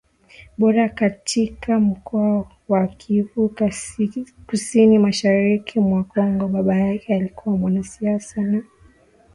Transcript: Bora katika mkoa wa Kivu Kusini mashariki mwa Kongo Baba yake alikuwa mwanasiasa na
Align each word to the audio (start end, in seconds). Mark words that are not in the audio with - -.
Bora 0.57 0.89
katika 0.89 1.79
mkoa 1.79 2.51
wa 2.69 2.87
Kivu 2.87 3.55
Kusini 4.47 4.99
mashariki 4.99 5.79
mwa 5.79 6.03
Kongo 6.03 6.47
Baba 6.47 6.75
yake 6.79 7.15
alikuwa 7.15 7.57
mwanasiasa 7.57 8.41
na 8.41 8.63